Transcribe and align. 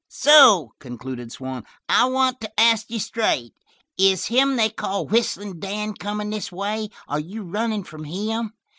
"So," 0.09 0.73
concluded 0.79 1.31
Swann, 1.31 1.63
"I 1.87 2.05
want 2.05 2.41
to 2.41 2.59
ask 2.59 2.89
you 2.89 2.97
straight. 2.97 3.53
Is 3.99 4.25
him 4.25 4.55
they 4.55 4.71
call 4.71 5.05
Whistlin' 5.05 5.59
Dan 5.59 5.93
comin' 5.93 6.31
this 6.31 6.51
way? 6.51 6.89
Are 7.07 7.19
you 7.19 7.43
runnin' 7.43 7.83
from 7.83 8.05
him? 8.05 8.53